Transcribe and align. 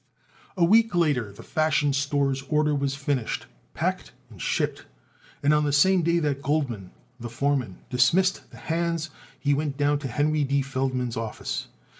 A 0.57 0.65
week 0.65 0.95
later 0.95 1.31
the 1.31 1.43
Fashion 1.43 1.93
Store's 1.93 2.41
order 2.49 2.73
was 2.73 2.95
finished, 2.95 3.45
packed 3.75 4.13
and 4.31 4.41
shipped; 4.41 4.87
and 5.43 5.53
on 5.53 5.63
the 5.63 5.71
same 5.71 6.01
day 6.01 6.17
that 6.17 6.41
Goldman, 6.41 6.89
the 7.19 7.29
foreman, 7.29 7.77
dismissed 7.91 8.49
the 8.49 8.57
hands 8.57 9.11
he 9.39 9.53
went 9.53 9.77
down 9.77 9.99
to 9.99 10.07
Henry 10.07 10.43
D. 10.43 10.63
Feldman's 10.63 11.17
office. 11.17 11.67